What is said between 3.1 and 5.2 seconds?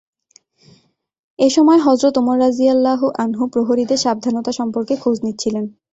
আনহু প্রহরীদের সাবধানতা সম্পর্কে খোঁজ